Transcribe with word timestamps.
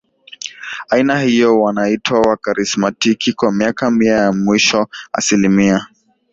aina 0.89 1.19
hiyo 1.19 1.61
wanaitwa 1.61 2.21
Wakarismatiki 2.21 3.33
Kwa 3.33 3.51
miaka 3.51 3.91
Mia 3.91 4.13
ya 4.15 4.31
mwisho 4.33 4.87
asilimia 5.13 5.87